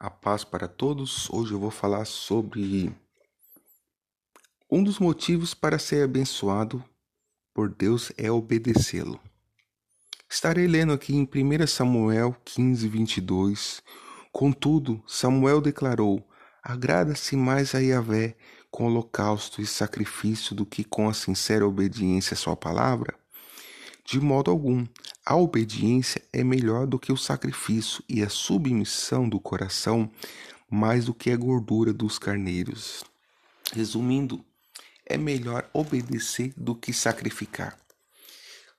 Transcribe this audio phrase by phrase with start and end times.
[0.00, 1.28] A paz para todos.
[1.28, 2.94] Hoje eu vou falar sobre
[4.70, 6.84] um dos motivos para ser abençoado
[7.52, 9.18] por Deus é obedecê-lo.
[10.30, 13.82] Estarei lendo aqui em 1 Samuel 15, 22.
[14.30, 16.24] Contudo, Samuel declarou:
[16.62, 18.36] Agrada-se mais a Yahvé
[18.70, 23.18] com holocausto e sacrifício do que com a sincera obediência à sua palavra?
[24.04, 24.86] De modo algum,
[25.28, 30.10] a obediência é melhor do que o sacrifício e a submissão do coração
[30.70, 33.04] mais do que a gordura dos carneiros.
[33.74, 34.42] Resumindo,
[35.04, 37.78] é melhor obedecer do que sacrificar.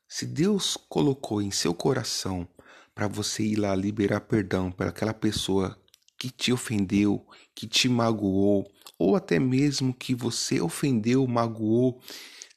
[0.07, 2.47] Se Deus colocou em seu coração
[2.95, 5.79] para você ir lá liberar perdão para aquela pessoa
[6.17, 12.01] que te ofendeu, que te magoou, ou até mesmo que você ofendeu, magoou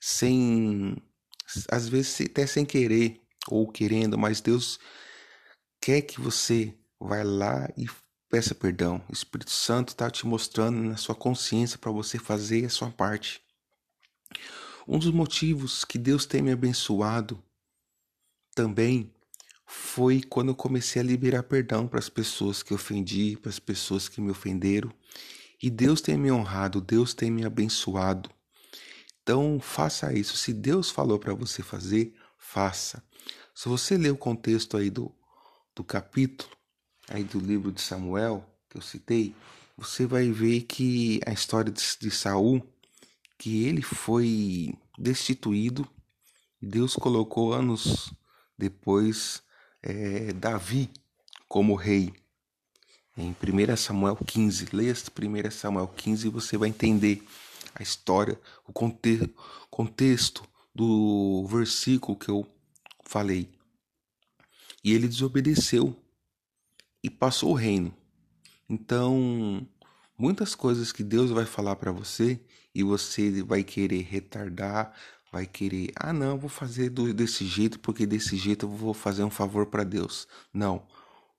[0.00, 0.96] sem
[1.70, 4.78] às vezes até sem querer ou querendo, mas Deus
[5.80, 7.86] quer que você vá lá e
[8.30, 9.04] peça perdão.
[9.08, 13.42] O Espírito Santo está te mostrando na sua consciência para você fazer a sua parte.
[14.86, 17.42] Um dos motivos que Deus tem me abençoado
[18.54, 19.12] também
[19.66, 24.08] foi quando eu comecei a liberar perdão para as pessoas que ofendi, para as pessoas
[24.08, 24.92] que me ofenderam.
[25.62, 28.30] E Deus tem me honrado, Deus tem me abençoado.
[29.22, 30.36] Então, faça isso.
[30.36, 32.12] Se Deus falou para você fazer,
[32.52, 33.02] faça.
[33.54, 35.10] Se você ler o contexto aí do,
[35.74, 36.50] do capítulo,
[37.08, 39.34] aí do livro de Samuel, que eu citei,
[39.74, 42.62] você vai ver que a história de, de Saul,
[43.38, 45.88] que ele foi destituído,
[46.60, 48.12] Deus colocou anos
[48.56, 49.42] depois
[49.82, 50.90] é, Davi
[51.48, 52.12] como rei.
[53.16, 57.26] Em 1 Samuel 15, leia 1 Samuel 15 e você vai entender
[57.74, 59.34] a história, o conte
[59.70, 62.46] contexto do versículo que eu
[63.04, 63.50] falei.
[64.82, 65.96] E ele desobedeceu
[67.02, 67.94] e passou o reino.
[68.68, 69.66] Então,
[70.16, 72.40] muitas coisas que Deus vai falar para você
[72.74, 74.94] e você vai querer retardar,
[75.30, 79.24] vai querer, ah, não, vou fazer do, desse jeito porque desse jeito eu vou fazer
[79.24, 80.26] um favor para Deus.
[80.52, 80.86] Não,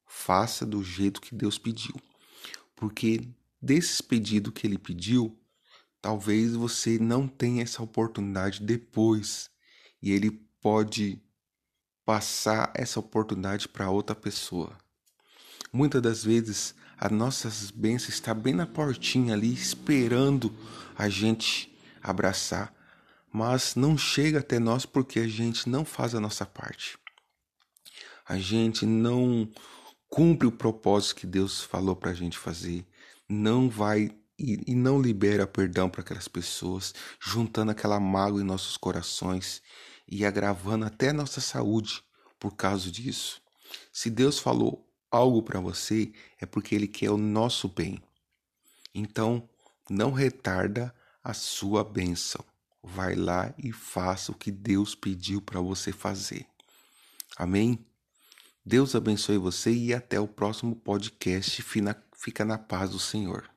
[0.06, 1.96] faça do jeito que Deus pediu.
[2.76, 3.28] Porque
[3.62, 5.38] desses pedidos que ele pediu,
[6.04, 9.50] Talvez você não tenha essa oportunidade depois
[10.02, 10.32] e ele
[10.62, 11.18] pode
[12.04, 14.78] passar essa oportunidade para outra pessoa.
[15.72, 20.54] Muitas das vezes as nossas bênçãos está bem na portinha ali esperando
[20.98, 22.76] a gente abraçar,
[23.32, 26.98] mas não chega até nós porque a gente não faz a nossa parte.
[28.28, 29.50] A gente não
[30.10, 32.86] cumpre o propósito que Deus falou para a gente fazer,
[33.30, 38.78] não vai e, e não libera perdão para aquelas pessoas, juntando aquela mágoa em nossos
[38.78, 39.62] corações
[40.08, 42.04] e agravando até nossa saúde
[42.40, 43.42] por causa disso.
[43.92, 48.02] Se Deus falou algo para você, é porque Ele quer o nosso bem.
[48.94, 49.48] Então,
[49.90, 52.44] não retarda a sua bênção.
[52.82, 56.46] Vai lá e faça o que Deus pediu para você fazer.
[57.38, 57.86] Amém?
[58.66, 61.62] Deus abençoe você e até o próximo podcast.
[61.62, 63.53] Fica na paz do Senhor.